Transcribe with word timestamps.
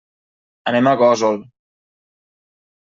Anem 0.71 0.89
a 0.91 0.95
Gósol. 1.03 1.39